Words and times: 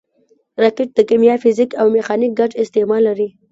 راکټ 0.63 0.89
د 0.95 0.99
کیمیا، 1.09 1.35
فزیک 1.43 1.71
او 1.81 1.85
میخانیک 1.95 2.31
ګډ 2.39 2.51
استعمال 2.63 3.01
لري 3.09 3.29